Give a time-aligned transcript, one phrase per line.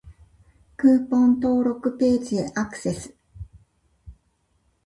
[0.77, 3.15] クーポン登録ページへアクセス